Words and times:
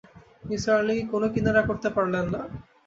নিসার 0.47 0.77
আলি 0.79 0.95
কোনো 1.11 1.27
কিনারা 1.33 1.61
করতে 1.69 1.89
পারলেন 1.95 2.25
না। 2.33 2.41